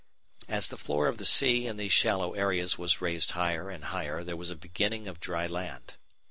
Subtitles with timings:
[0.49, 4.23] As the floor of the sea in these shallow areas was raised higher and higher
[4.23, 5.93] there was a beginning of dry land.